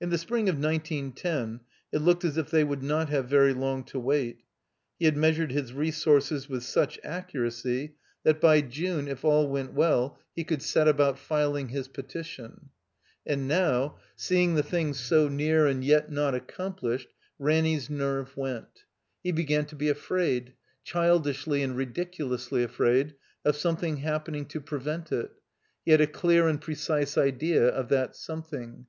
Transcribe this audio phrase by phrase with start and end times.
[0.00, 1.60] In the spring of nineteen ten
[1.92, 4.42] it looked as if they would not have very long to wait.
[4.98, 9.04] He had meas ured his resources with such accuracy that by Jime, 310 THE COMBINED
[9.04, 12.62] MAZE if all went well, he could set about filing his pe tition..
[13.24, 18.82] And now, seeing the thing so near and yet not accomplished, Ranny's nerve went.
[19.22, 23.14] He began to be afraid, childishly and ridiculously afraid,
[23.44, 25.30] of some thing happening to prevent it.
[25.84, 28.86] He had a clear and precise idea of that something.